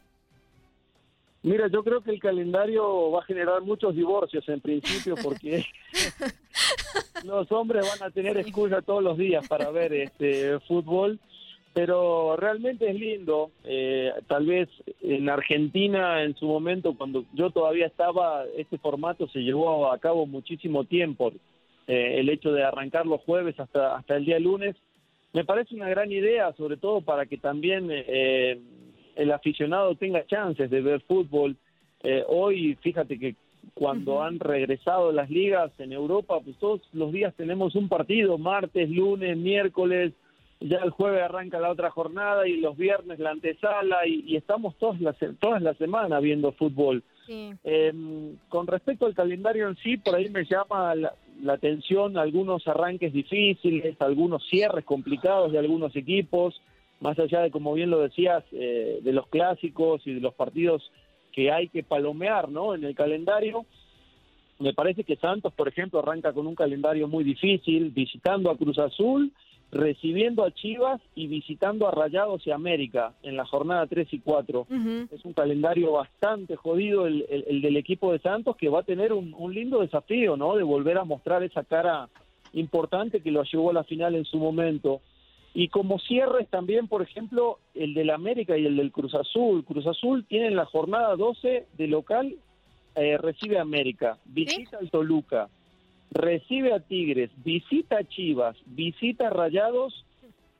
Mira, 1.45 1.67
yo 1.67 1.83
creo 1.83 2.01
que 2.01 2.09
el 2.09 2.19
calendario 2.19 3.11
va 3.11 3.19
a 3.19 3.25
generar 3.25 3.61
muchos 3.61 3.95
divorcios 3.95 4.49
en 4.49 4.61
principio 4.61 5.13
porque 5.23 5.63
los 7.23 7.51
hombres 7.51 7.87
van 7.87 8.09
a 8.09 8.11
tener 8.11 8.35
excusa 8.37 8.81
todos 8.81 9.03
los 9.03 9.15
días 9.15 9.47
para 9.47 9.69
ver 9.69 9.93
este 9.93 10.59
fútbol, 10.61 11.19
pero 11.71 12.35
realmente 12.35 12.89
es 12.89 12.99
lindo. 12.99 13.51
Eh, 13.63 14.11
tal 14.25 14.47
vez 14.47 14.69
en 15.03 15.29
Argentina 15.29 16.23
en 16.23 16.35
su 16.35 16.47
momento, 16.47 16.95
cuando 16.97 17.25
yo 17.35 17.51
todavía 17.51 17.85
estaba, 17.85 18.43
este 18.57 18.79
formato 18.79 19.27
se 19.27 19.43
llevó 19.43 19.91
a 19.91 19.99
cabo 19.99 20.25
muchísimo 20.25 20.85
tiempo. 20.85 21.31
Eh, 21.85 22.15
el 22.21 22.29
hecho 22.29 22.53
de 22.53 22.63
arrancar 22.63 23.05
los 23.05 23.21
jueves 23.21 23.59
hasta, 23.59 23.95
hasta 23.95 24.15
el 24.15 24.25
día 24.25 24.39
lunes, 24.39 24.75
me 25.31 25.45
parece 25.45 25.75
una 25.75 25.89
gran 25.89 26.11
idea, 26.11 26.53
sobre 26.53 26.77
todo 26.77 27.01
para 27.01 27.27
que 27.27 27.37
también... 27.37 27.89
Eh, 27.91 28.59
el 29.15 29.31
aficionado 29.31 29.95
tenga 29.95 30.25
chances 30.25 30.69
de 30.69 30.81
ver 30.81 31.01
fútbol. 31.01 31.55
Eh, 32.03 32.23
hoy, 32.27 32.75
fíjate 32.81 33.17
que 33.17 33.35
cuando 33.73 34.21
han 34.21 34.39
regresado 34.39 35.11
las 35.11 35.29
ligas 35.29 35.71
en 35.79 35.91
Europa, 35.91 36.39
pues 36.43 36.57
todos 36.57 36.81
los 36.93 37.11
días 37.11 37.33
tenemos 37.35 37.75
un 37.75 37.89
partido, 37.89 38.37
martes, 38.37 38.89
lunes, 38.89 39.37
miércoles, 39.37 40.13
ya 40.59 40.77
el 40.77 40.91
jueves 40.91 41.21
arranca 41.21 41.59
la 41.59 41.69
otra 41.69 41.91
jornada 41.91 42.47
y 42.47 42.57
los 42.57 42.77
viernes 42.77 43.19
la 43.19 43.31
antesala 43.31 44.07
y, 44.07 44.35
estamos 44.35 44.75
todas 44.77 45.01
las, 45.01 45.15
todas 45.39 45.61
la 45.61 45.73
semana 45.73 46.19
viendo 46.19 46.51
fútbol. 46.53 47.03
Em, 47.27 48.37
con 48.49 48.67
respecto 48.67 49.07
al 49.07 49.15
calendario 49.15 49.67
en 49.67 49.75
sí, 49.77 49.97
por 49.97 50.15
ahí 50.15 50.29
me 50.29 50.45
llama 50.45 50.93
la, 50.93 51.13
la, 51.41 51.53
atención 51.53 52.17
algunos 52.17 52.67
arranques 52.67 53.11
difíciles, 53.11 53.99
algunos 53.99 54.47
cierres 54.47 54.85
complicados 54.85 55.51
de 55.51 55.57
algunos 55.57 55.95
equipos 55.95 56.61
más 57.05 57.19
allá 57.19 57.41
de, 57.41 57.51
como 57.51 57.71
bien 57.75 57.91
lo 57.91 57.99
decías, 57.99 58.43
eh, 58.51 58.99
de 59.03 59.13
los 59.13 59.27
clásicos 59.27 60.01
y 60.07 60.15
de 60.15 60.21
los 60.21 60.33
partidos 60.33 60.91
que 61.31 61.51
hay 61.51 61.67
que 61.67 61.83
palomear 61.83 62.49
¿no? 62.49 62.73
en 62.73 62.83
el 62.83 62.95
calendario, 62.95 63.67
me 64.57 64.73
parece 64.73 65.03
que 65.03 65.15
Santos, 65.17 65.53
por 65.53 65.67
ejemplo, 65.67 65.99
arranca 65.99 66.33
con 66.33 66.47
un 66.47 66.55
calendario 66.55 67.07
muy 67.07 67.23
difícil, 67.23 67.91
visitando 67.91 68.49
a 68.49 68.57
Cruz 68.57 68.79
Azul, 68.79 69.31
recibiendo 69.71 70.43
a 70.43 70.51
Chivas 70.51 70.99
y 71.13 71.27
visitando 71.27 71.87
a 71.87 71.91
Rayados 71.91 72.47
y 72.47 72.51
América 72.51 73.13
en 73.21 73.37
la 73.37 73.45
jornada 73.45 73.85
3 73.85 74.07
y 74.11 74.19
4. 74.21 74.65
Es 75.11 75.23
un 75.25 75.33
calendario 75.33 75.91
bastante 75.91 76.55
jodido 76.55 77.05
el, 77.05 77.27
del 77.61 77.77
equipo 77.77 78.13
de 78.13 78.19
Santos 78.19 78.55
que 78.55 78.69
va 78.69 78.79
a 78.79 78.83
tener 78.83 79.13
un, 79.13 79.35
un, 79.37 79.53
lindo 79.53 79.81
desafío, 79.81 80.37
¿no? 80.37 80.55
De 80.55 80.63
volver 80.63 80.97
a 80.97 81.03
mostrar 81.03 81.43
esa 81.43 81.63
cara 81.63 82.09
importante 82.53 83.21
que 83.21 83.29
lo 83.29 83.43
llevó 83.43 83.69
a 83.69 83.73
la 83.73 83.83
final 83.83 84.15
en 84.15 84.25
su 84.25 84.37
momento. 84.37 85.01
Y 85.57 85.69
como 85.69 85.99
cierres 85.99 86.49
también, 86.49 86.89
por 86.89 87.01
ejemplo, 87.01 87.59
el 87.75 87.93
del 87.93 88.09
América 88.09 88.57
y 88.57 88.65
el 88.65 88.75
del 88.75 88.91
Cruz 88.91 89.15
Azul. 89.15 89.63
Cruz 89.63 89.87
Azul 89.87 90.25
tiene 90.25 90.47
en 90.47 90.57
la 90.57 90.65
jornada 90.65 91.15
12 91.15 91.67
de 91.77 91.87
local, 91.87 92.35
eh, 92.95 93.17
recibe 93.17 93.57
a 93.57 93.61
América, 93.61 94.17
visita 94.25 94.77
al 94.77 94.91
Toluca, 94.91 95.47
recibe 96.11 96.73
a 96.73 96.81
Tigres, 96.81 97.31
visita 97.37 97.99
a 97.99 98.03
Chivas, 98.03 98.57
visita 98.65 99.27
a 99.27 99.29
Rayados 99.29 100.03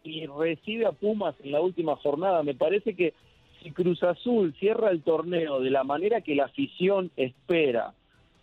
y 0.01 0.27
recibe 0.27 0.85
a 0.85 0.93
Pumas 0.93 1.35
en 1.43 1.51
la 1.51 1.59
última 1.59 1.97
jornada. 1.97 2.41
Me 2.43 2.55
parece 2.55 2.95
que 2.95 3.13
si 3.61 3.71
Cruz 3.71 4.01
Azul 4.01 4.55
cierra 4.61 4.91
el 4.91 5.01
torneo 5.01 5.59
de 5.59 5.71
la 5.71 5.83
manera 5.83 6.21
que 6.21 6.35
la 6.35 6.45
afición 6.45 7.11
espera, 7.17 7.93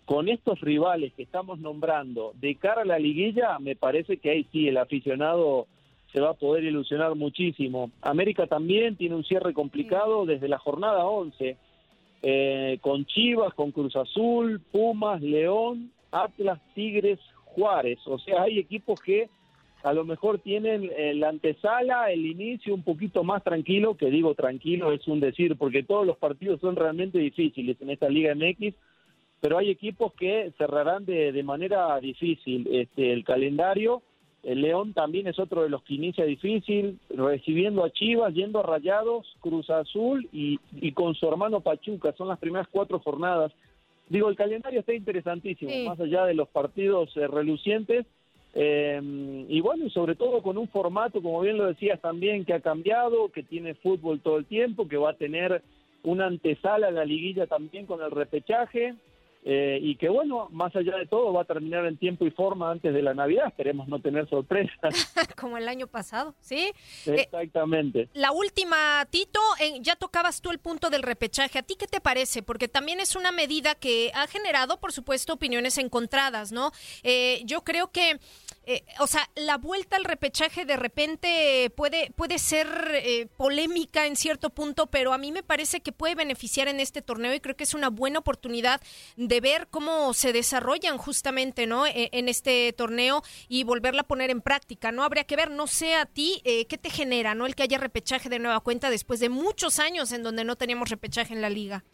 con 0.05 0.29
estos 0.29 0.61
rivales 0.61 1.15
que 1.15 1.23
estamos 1.23 1.61
nombrando 1.61 2.33
de 2.35 2.57
cara 2.57 2.83
a 2.83 2.85
la 2.85 2.99
liguilla, 2.99 3.59
me 3.59 3.75
parece 3.75 4.19
que 4.19 4.29
ahí 4.29 4.47
sí 4.53 4.69
el 4.69 4.77
aficionado 4.77 5.67
se 6.13 6.21
va 6.21 6.31
a 6.31 6.35
poder 6.35 6.65
ilusionar 6.65 7.15
muchísimo. 7.15 7.91
América 8.03 8.47
también 8.47 8.97
tiene 8.97 9.15
un 9.15 9.25
cierre 9.25 9.55
complicado 9.55 10.27
desde 10.27 10.49
la 10.49 10.59
jornada 10.59 11.07
11, 11.07 11.57
eh, 12.23 12.79
con 12.83 13.07
Chivas, 13.07 13.55
con 13.55 13.73
Cruz 13.73 13.97
Azul, 13.97 14.61
Pumas, 14.71 15.23
León, 15.23 15.91
Atlas, 16.11 16.61
Tigres, 16.75 17.19
Juárez. 17.45 17.99
O 18.07 18.19
sea, 18.19 18.43
hay 18.43 18.59
equipos 18.59 19.01
que 19.01 19.31
a 19.83 19.93
lo 19.93 20.05
mejor 20.05 20.39
tienen 20.39 20.91
eh, 20.97 21.15
la 21.15 21.31
antesala, 21.31 22.13
el 22.13 22.27
inicio 22.27 22.75
un 22.75 22.83
poquito 22.83 23.25
más 23.25 23.43
tranquilo, 23.43 23.97
que 23.97 24.11
digo 24.11 24.35
tranquilo 24.35 24.93
es 24.93 25.09
un 25.09 25.19
decir, 25.19 25.57
porque 25.57 25.83
todos 25.83 26.07
los 26.07 26.19
partidos 26.19 26.61
son 26.61 26.77
realmente 26.77 27.19
difíciles 27.19 27.81
en 27.81 27.91
esta 27.91 28.09
Liga 28.09 28.35
MX, 28.35 28.75
pero 29.41 29.59
hay 29.59 29.71
equipos 29.71 30.13
que 30.13 30.53
cerrarán 30.57 31.05
de, 31.05 31.33
de 31.33 31.43
manera 31.43 31.99
difícil 31.99 32.69
este, 32.71 33.13
el 33.13 33.25
calendario 33.25 34.03
el 34.43 34.61
León 34.61 34.93
también 34.93 35.29
es 35.29 35.39
otro 35.39 35.63
de 35.63 35.69
los 35.69 35.83
que 35.85 35.95
inicia 35.95 36.25
difícil, 36.25 36.99
recibiendo 37.11 37.85
a 37.85 37.91
Chivas, 37.91 38.35
yendo 38.35 38.59
a 38.59 38.65
Rayados, 38.65 39.37
Cruz 39.41 39.71
Azul 39.71 40.29
y, 40.33 40.59
con 40.93 41.15
su 41.15 41.29
hermano 41.29 41.61
Pachuca. 41.61 42.13
Son 42.17 42.27
las 42.27 42.41
primeras 42.41 42.67
cuatro 42.69 42.99
jornadas. 42.99 43.53
Digo, 44.09 44.29
el 44.29 44.37
calendario 44.37 44.81
está 44.81 44.95
interesantísimo, 44.95 45.71
más 45.89 46.01
allá 46.01 46.25
de 46.25 46.35
los 46.35 46.49
partidos 46.49 47.17
eh, 47.17 47.29
relucientes. 47.29 48.05
Eh, 48.55 49.01
y 49.49 49.61
bueno, 49.61 49.87
y 49.87 49.91
sobre 49.91 50.17
todo 50.17 50.43
con 50.43 50.59
un 50.59 50.69
formato, 50.69 51.23
como 51.23 51.41
bien 51.41 51.57
lo 51.57 51.67
decías 51.67 52.01
también, 52.01 52.45
que 52.45 52.53
ha 52.53 52.61
cambiado, 52.61 53.31
que 53.31 53.45
tiene 53.45 53.75
fútbol 53.75 54.21
todo 54.21 54.39
el 54.39 54.47
tiempo, 54.47 54.89
que 54.89 54.97
va 54.97 55.11
a 55.11 55.17
tener 55.17 55.63
una 56.03 56.27
antesala 56.27 56.89
a 56.89 56.91
la 56.91 57.05
liguilla 57.05 57.47
también 57.47 57.87
con 57.87 58.03
el 58.03 58.11
repechaje, 58.11 58.97
eh, 59.45 59.79
y 59.83 59.97
que 59.97 60.09
bueno, 60.09 60.49
más 60.51 60.75
allá 60.77 60.97
de 60.97 61.07
todo 61.07 61.33
va 61.33 61.43
a 61.43 61.45
terminar 61.45 61.85
en 61.87 61.97
tiempo 61.97 62.25
y 62.25 62.31
forma 62.31 62.71
antes 62.71 62.95
de 62.95 63.03
la 63.03 63.13
Navidad, 63.13 63.49
esperemos 63.49 63.89
no 63.89 64.01
tener 64.01 64.29
sorpresas. 64.29 65.13
Como 65.41 65.57
el 65.59 65.69
año 65.69 65.87
pasado, 65.87 66.35
¿sí? 66.41 66.73
Exactamente. 67.07 68.09
la 68.15 68.33
última, 68.33 69.05
Tito, 69.11 69.41
ya 69.81 69.97
tocabas 69.97 70.41
tú 70.41 70.51
el 70.51 70.59
punto 70.59 70.91
del 70.91 71.03
repechaje, 71.03 71.59
¿a 71.59 71.63
ti 71.63 71.75
qué 71.79 71.87
te 71.87 72.01
parece? 72.01 72.43
Porque 72.43 72.69
también 72.69 73.01
es 73.01 73.17
una 73.17 73.33
medida 73.33 73.75
que 73.75 74.13
ha 74.15 74.27
generado, 74.27 74.79
por 74.79 74.93
supuesto, 74.93 75.33
opiniones 75.33 75.79
encontradas, 75.79 76.53
¿no? 76.53 76.71
yo 77.45 77.63
creo 77.63 77.91
que 77.91 78.19
eh, 78.65 78.85
o 79.01 79.09
sea, 79.09 79.29
la 79.35 79.59
vuelta 79.59 79.97
al 79.97 80.05
repechaje 80.05 80.65
de 80.65 80.77
repente 80.77 81.73
puede, 81.75 82.13
puede 82.13 82.39
ser 82.39 82.69
eh, 82.95 83.27
polémica 83.37 84.07
en 84.07 84.15
cierto 84.15 84.51
punto, 84.51 84.87
pero 84.87 85.13
a 85.13 85.19
mí 85.19 85.33
me 85.33 85.43
parece 85.43 85.81
que 85.81 85.91
puede 85.91 86.15
beneficiar 86.15 86.69
en 86.69 86.79
este 86.79 87.03
torneo 87.03 87.35
y 87.35 87.41
creo 87.41 87.57
que 87.57 87.65
es 87.65 87.75
una 87.75 87.91
buena 87.91 88.21
oportunidad 88.21 88.81
de 89.17 89.32
ver 89.41 89.69
cómo 89.71 90.13
se 90.15 90.33
desarrollan 90.33 90.99
justamente, 90.99 91.67
¿no? 91.67 91.87
E, 91.87 92.11
en, 92.13 92.29
este 92.29 92.73
torneo 92.73 93.23
y 93.49 93.65
volverla 93.65 94.03
a 94.03 94.07
poner 94.07 94.31
en 94.31 94.41
práctica, 94.41 94.93
¿no? 94.93 95.03
Habría 95.03 95.25
que 95.25 95.37
ver, 95.37 95.51
no 95.51 95.67
sé 95.67 95.95
a 95.95 96.07
ti, 96.07 96.41
eh, 96.45 96.67
¿qué 96.67 96.79
te 96.79 96.91
genera, 96.91 97.35
¿no? 97.35 97.47
El 97.47 97.55
que 97.55 97.63
haya 97.63 97.79
repechaje 97.79 98.29
de 98.29 98.39
nueva 98.39 98.61
cuenta 98.61 98.91
después 98.91 99.21
de 99.21 99.29
muchos 99.29 99.79
años 99.79 100.13
en 100.13 100.23
donde 100.23 100.45
no 100.45 100.57
teníamos 100.57 100.91
repechaje 100.91 101.35
en 101.35 101.41
la 101.41 101.51
liga. 101.51 101.85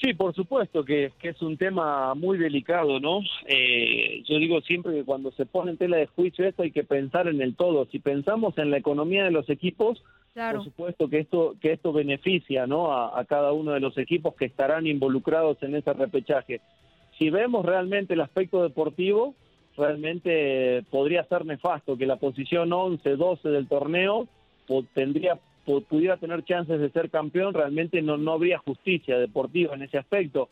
Sí, 0.00 0.12
por 0.12 0.34
supuesto 0.34 0.84
que, 0.84 1.12
es 1.22 1.42
un 1.42 1.56
tema 1.56 2.14
muy 2.14 2.36
delicado, 2.36 3.00
¿no? 3.00 3.20
Eh, 3.46 4.22
yo 4.28 4.38
digo 4.38 4.60
siempre 4.60 4.92
que 4.92 5.04
cuando 5.04 5.30
se 5.32 5.46
pone 5.46 5.70
en 5.70 5.78
tela 5.78 5.96
de 5.96 6.08
juicio 6.08 6.46
esto 6.46 6.62
hay 6.62 6.72
que 6.72 6.84
pensar 6.84 7.28
en 7.28 7.40
el 7.40 7.54
todo. 7.54 7.86
Si 7.86 8.00
pensamos 8.00 8.58
en 8.58 8.70
la 8.70 8.76
economía 8.76 9.24
de 9.24 9.30
los 9.30 9.48
equipos, 9.48 10.02
por 10.34 10.64
supuesto 10.64 11.08
que 11.08 11.20
esto 11.20 11.54
que 11.60 11.72
esto 11.72 11.92
beneficia, 11.92 12.66
¿no? 12.66 12.92
A, 12.92 13.24
cada 13.24 13.52
uno 13.52 13.72
de 13.72 13.80
los 13.80 13.96
equipos 13.98 14.34
que 14.34 14.44
estarán 14.46 14.86
involucrados 14.86 15.62
en 15.62 15.74
ese 15.74 15.92
repechaje. 15.92 16.60
Si 17.18 17.30
vemos 17.30 17.64
realmente 17.64 18.14
el 18.14 18.20
aspecto 18.20 18.62
deportivo, 18.62 19.34
realmente 19.76 20.84
podría 20.90 21.24
ser 21.24 21.46
nefasto 21.46 21.96
que 21.96 22.06
la 22.06 22.16
posición 22.16 22.72
11, 22.72 23.16
12 23.16 23.48
del 23.48 23.68
torneo 23.68 24.28
tendría 24.94 25.38
pudiera 25.88 26.16
tener 26.18 26.44
chances 26.44 26.78
de 26.78 26.90
ser 26.90 27.10
campeón, 27.10 27.54
realmente 27.54 28.02
no, 28.02 28.18
no 28.18 28.32
habría 28.32 28.58
justicia 28.58 29.18
deportiva 29.18 29.74
en 29.74 29.82
ese 29.82 29.98
aspecto. 29.98 30.50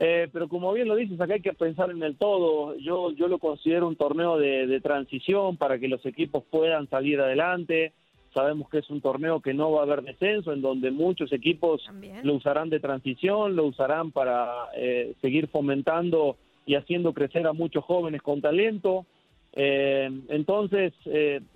Eh, 0.00 0.28
pero 0.32 0.48
como 0.48 0.72
bien 0.72 0.86
lo 0.86 0.94
dices, 0.94 1.20
acá 1.20 1.34
hay 1.34 1.40
que 1.40 1.52
pensar 1.52 1.90
en 1.90 2.02
el 2.02 2.16
todo. 2.16 2.76
Yo, 2.78 3.10
yo 3.12 3.26
lo 3.26 3.38
considero 3.38 3.88
un 3.88 3.96
torneo 3.96 4.38
de, 4.38 4.80
transición 4.80 5.56
para 5.56 5.78
que 5.78 5.88
los 5.88 6.04
equipos 6.06 6.44
puedan 6.50 6.88
salir 6.88 7.20
adelante. 7.20 7.92
Sabemos 8.38 8.68
que 8.68 8.78
es 8.78 8.88
un 8.88 9.00
torneo 9.00 9.40
que 9.40 9.52
no 9.52 9.72
va 9.72 9.80
a 9.80 9.82
haber 9.82 10.02
descenso, 10.02 10.52
en 10.52 10.62
donde 10.62 10.92
muchos 10.92 11.32
equipos 11.32 11.82
lo 12.22 12.34
usarán 12.34 12.70
de 12.70 12.78
transición, 12.78 13.56
lo 13.56 13.64
usarán 13.64 14.12
para 14.12 14.68
eh, 14.76 15.14
seguir 15.20 15.48
fomentando 15.48 16.36
y 16.64 16.76
haciendo 16.76 17.12
crecer 17.12 17.48
a 17.48 17.52
muchos 17.52 17.82
jóvenes 17.84 18.22
con 18.22 18.40
talento. 18.40 19.06
Eh, 19.54 20.08
entonces, 20.28 20.92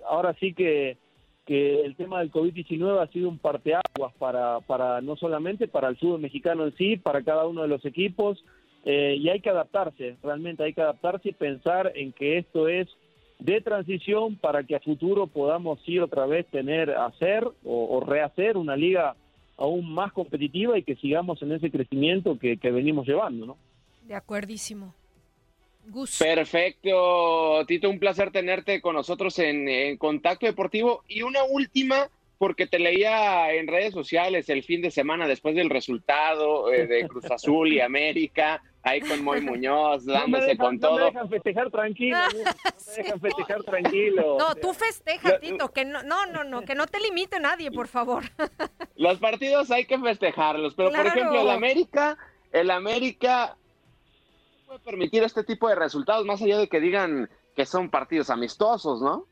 ahora 0.05 0.35
sí 0.41 0.53
que 0.53 0.97
que 1.45 1.81
el 1.81 1.95
tema 1.95 2.19
del 2.19 2.31
COVID-19 2.31 3.01
ha 3.01 3.11
sido 3.11 3.29
un 3.29 3.37
parteaguas 3.37 4.13
para, 4.17 4.59
para 4.61 5.01
no 5.01 5.15
solamente 5.15 5.69
para 5.69 5.89
el 5.89 5.97
fútbol 5.97 6.21
mexicano 6.21 6.65
en 6.65 6.75
sí, 6.75 6.97
para 6.97 7.21
cada 7.21 7.45
uno 7.47 7.61
de 7.61 7.67
los 7.67 7.83
equipos, 7.85 8.43
eh, 8.85 9.15
y 9.17 9.29
hay 9.29 9.39
que 9.39 9.49
adaptarse, 9.49 10.17
realmente 10.21 10.63
hay 10.63 10.73
que 10.73 10.81
adaptarse 10.81 11.29
y 11.29 11.33
pensar 11.33 11.93
en 11.95 12.11
que 12.11 12.37
esto 12.37 12.67
es 12.67 12.87
de 13.39 13.61
transición 13.61 14.35
para 14.35 14.63
que 14.63 14.75
a 14.75 14.79
futuro 14.79 15.27
podamos 15.27 15.79
ir 15.87 16.01
otra 16.01 16.25
vez 16.25 16.45
tener, 16.47 16.91
hacer 16.91 17.47
o, 17.63 18.03
rehacer 18.05 18.57
una 18.57 18.75
liga 18.75 19.15
aún 19.57 19.93
más 19.93 20.11
competitiva 20.13 20.77
y 20.77 20.83
que 20.83 20.95
sigamos 20.95 21.41
en 21.41 21.51
ese 21.51 21.69
crecimiento 21.69 22.39
que, 22.39 22.57
que 22.57 22.71
venimos 22.71 23.07
llevando, 23.07 23.45
¿no? 23.45 23.57
De 24.07 24.15
acuerdísimo. 24.15 24.93
Perfecto, 26.17 27.65
Tito, 27.67 27.89
un 27.89 27.99
placer 27.99 28.31
tenerte 28.31 28.81
con 28.81 28.95
nosotros 28.95 29.37
en, 29.39 29.97
Contacto 29.97 30.45
Deportivo. 30.45 31.03
Y 31.07 31.23
una 31.23 31.43
última, 31.43 32.07
porque 32.43 32.67
te 32.67 32.77
leía 32.77 33.53
en 33.53 33.67
redes 33.67 33.93
sociales 33.93 34.49
el 34.49 34.63
fin 34.63 34.81
de 34.81 34.91
semana 34.91 35.29
después 35.29 35.55
del 35.55 35.69
resultado 35.69 36.69
eh, 36.73 36.87
de 36.87 37.07
Cruz 37.07 37.31
Azul 37.31 37.71
y 37.71 37.79
América, 37.79 38.61
ahí 38.81 38.99
con 38.99 39.23
Moy 39.23 39.39
Muñoz, 39.39 40.03
dándose 40.03 40.57
con 40.57 40.77
todo. 40.77 40.91
No 40.99 41.05
me 41.05 41.05
dejan 41.05 41.29
festejar 41.29 41.71
tranquilo, 41.71 42.17
no 42.17 42.37
me 42.37 43.03
dejan 43.03 43.21
festejar 43.21 43.63
tranquilo. 43.63 44.37
No, 44.37 44.55
tú 44.55 44.73
festeja, 44.73 45.39
Tito, 45.39 45.71
que 45.71 45.85
no, 45.85 46.03
no, 46.03 46.25
no, 46.25 46.43
no, 46.43 46.63
que 46.63 46.75
no 46.75 46.85
te 46.85 46.99
limite 46.99 47.39
nadie, 47.39 47.71
por 47.71 47.87
favor. 47.87 48.25
Los 48.97 49.19
partidos 49.19 49.71
hay 49.71 49.85
que 49.85 49.97
festejarlos, 49.97 50.75
pero 50.75 50.91
por 50.91 51.07
ejemplo, 51.07 51.43
el 51.43 51.49
América, 51.49 52.17
el 52.51 52.71
América 52.71 53.55
permitir 54.83 55.23
este 55.23 55.45
tipo 55.45 55.69
de 55.69 55.75
resultados, 55.75 56.25
más 56.25 56.41
allá 56.41 56.57
de 56.57 56.67
que 56.67 56.81
digan 56.81 57.29
que 57.55 57.65
son 57.65 57.89
partidos 57.89 58.29
amistosos, 58.29 59.01
¿no? 59.01 59.27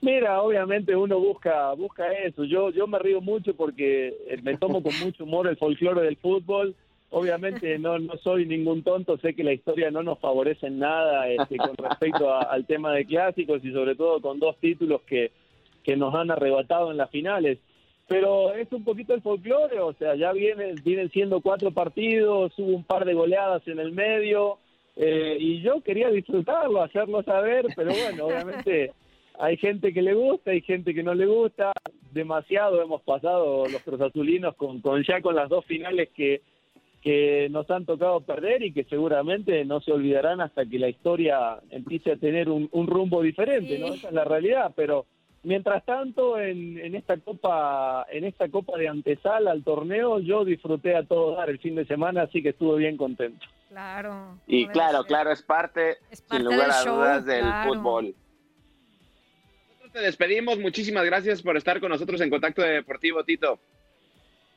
Mira, 0.00 0.40
obviamente 0.42 0.94
uno 0.94 1.18
busca 1.18 1.72
busca 1.72 2.12
eso. 2.12 2.44
Yo 2.44 2.70
yo 2.70 2.86
me 2.86 2.98
río 2.98 3.20
mucho 3.20 3.54
porque 3.54 4.14
me 4.42 4.56
tomo 4.56 4.82
con 4.82 4.92
mucho 5.00 5.24
humor 5.24 5.48
el 5.48 5.56
folclore 5.56 6.02
del 6.02 6.16
fútbol. 6.16 6.74
Obviamente 7.10 7.78
no 7.78 7.98
no 7.98 8.16
soy 8.18 8.46
ningún 8.46 8.82
tonto, 8.82 9.18
sé 9.18 9.34
que 9.34 9.44
la 9.44 9.52
historia 9.52 9.90
no 9.90 10.02
nos 10.02 10.18
favorece 10.18 10.68
en 10.68 10.78
nada 10.78 11.28
este, 11.28 11.56
con 11.56 11.74
respecto 11.76 12.32
al 12.32 12.66
tema 12.66 12.92
de 12.92 13.04
clásicos 13.06 13.64
y 13.64 13.72
sobre 13.72 13.96
todo 13.96 14.20
con 14.20 14.38
dos 14.38 14.56
títulos 14.58 15.02
que, 15.02 15.32
que 15.82 15.96
nos 15.96 16.14
han 16.14 16.30
arrebatado 16.30 16.90
en 16.90 16.96
las 16.96 17.10
finales 17.10 17.58
pero 18.08 18.54
es 18.54 18.72
un 18.72 18.84
poquito 18.84 19.12
el 19.12 19.20
folclore, 19.20 19.80
o 19.80 19.92
sea, 19.92 20.14
ya 20.16 20.32
vienen, 20.32 20.76
vienen 20.82 21.10
siendo 21.10 21.42
cuatro 21.42 21.72
partidos, 21.72 22.52
hubo 22.56 22.74
un 22.74 22.82
par 22.82 23.04
de 23.04 23.12
goleadas 23.12 23.62
en 23.68 23.78
el 23.78 23.92
medio, 23.92 24.58
eh, 24.96 25.36
y 25.38 25.60
yo 25.60 25.82
quería 25.82 26.08
disfrutarlo, 26.08 26.82
hacerlo 26.82 27.22
saber, 27.22 27.66
pero 27.76 27.90
bueno, 27.92 28.26
obviamente 28.26 28.92
hay 29.38 29.56
gente 29.56 29.92
que 29.92 30.02
le 30.02 30.14
gusta, 30.14 30.50
hay 30.50 30.60
gente 30.62 30.94
que 30.94 31.02
no 31.02 31.14
le 31.14 31.26
gusta, 31.26 31.72
demasiado 32.12 32.82
hemos 32.82 33.02
pasado 33.02 33.66
los 33.68 33.82
crosazulinos 33.82 34.56
con, 34.56 34.80
con 34.80 35.02
ya 35.04 35.20
con 35.20 35.34
las 35.34 35.48
dos 35.48 35.64
finales 35.64 36.08
que, 36.14 36.42
que 37.02 37.48
nos 37.50 37.70
han 37.70 37.86
tocado 37.86 38.20
perder 38.20 38.62
y 38.62 38.72
que 38.72 38.84
seguramente 38.84 39.64
no 39.64 39.80
se 39.80 39.92
olvidarán 39.92 40.40
hasta 40.40 40.66
que 40.66 40.78
la 40.78 40.88
historia 40.88 41.58
empiece 41.70 42.12
a 42.12 42.16
tener 42.16 42.48
un, 42.48 42.68
un 42.72 42.86
rumbo 42.86 43.22
diferente, 43.22 43.78
¿no? 43.78 43.94
Esa 43.94 44.08
es 44.08 44.14
la 44.14 44.24
realidad, 44.24 44.72
pero 44.74 45.06
Mientras 45.44 45.84
tanto, 45.84 46.38
en, 46.38 46.94
esta 46.96 47.16
copa, 47.16 48.04
en 48.10 48.24
esta 48.24 48.48
copa 48.48 48.76
de 48.76 48.88
antesala 48.88 49.52
al 49.52 49.62
torneo, 49.62 50.18
yo 50.18 50.44
disfruté 50.44 50.96
a 50.96 51.04
todo 51.04 51.36
dar 51.36 51.48
el 51.48 51.60
fin 51.60 51.76
de 51.76 51.86
semana, 51.86 52.22
así 52.22 52.42
que 52.42 52.50
estuve 52.50 52.78
bien 52.78 52.96
contento. 52.96 53.46
Claro. 53.68 54.38
Y 54.46 54.66
claro, 54.66 55.04
claro, 55.04 55.30
es 55.30 55.42
parte, 55.42 55.98
sin 56.10 56.44
lugar 56.44 56.70
a 56.70 56.84
dudas, 56.84 57.24
del 57.24 57.44
fútbol. 57.66 58.14
Nosotros 59.88 60.02
te 60.02 60.06
despedimos. 60.06 60.58
Muchísimas 60.58 61.04
gracias 61.04 61.40
por 61.40 61.56
estar 61.56 61.80
con 61.80 61.90
nosotros 61.90 62.20
en 62.20 62.28
Contacto 62.28 62.60
Deportivo, 62.60 63.24
Tito. 63.24 63.58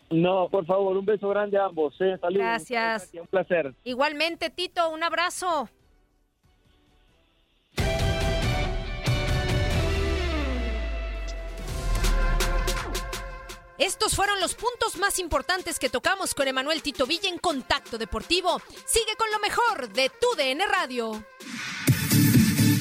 No, 0.09 0.49
por 0.49 0.65
favor, 0.65 0.97
un 0.97 1.05
beso 1.05 1.29
grande 1.29 1.57
a 1.57 1.65
ambos. 1.65 1.95
¿eh? 2.01 2.17
Saludos. 2.19 2.41
Gracias. 2.41 3.11
Un 3.13 3.27
placer. 3.27 3.73
Igualmente, 3.85 4.49
Tito, 4.49 4.89
un 4.89 5.03
abrazo. 5.03 5.69
Estos 13.77 14.13
fueron 14.15 14.39
los 14.41 14.53
puntos 14.53 14.97
más 14.99 15.17
importantes 15.17 15.79
que 15.79 15.89
tocamos 15.89 16.35
con 16.35 16.47
Emanuel 16.47 16.83
Tito 16.83 17.07
Villa 17.07 17.29
en 17.29 17.37
Contacto 17.37 17.97
Deportivo. 17.97 18.61
Sigue 18.85 19.15
con 19.17 19.31
lo 19.31 19.39
mejor 19.39 19.93
de 19.93 20.09
tu 20.09 20.27
DN 20.35 20.65
Radio. 20.67 21.23